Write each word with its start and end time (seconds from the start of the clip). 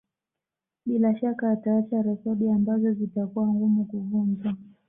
Bila 0.85 1.15
shaka 1.19 1.51
ataacha 1.51 2.01
rekodi 2.01 2.49
ambazo 2.49 2.93
zitakuwa 2.93 3.47
ngumu 3.47 3.85
kuvunjwa 3.85 4.57